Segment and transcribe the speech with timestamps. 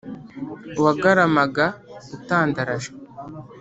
[0.83, 1.65] wagaramaga
[2.15, 2.91] utandaraje